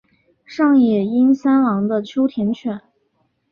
[0.43, 2.81] 上野英三郎的秋田犬。